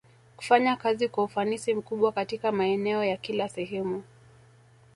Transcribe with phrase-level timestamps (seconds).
[0.37, 4.03] Kufanya kazi kwa ufanisi mkubwa Katika maeneo ya kila Sehemu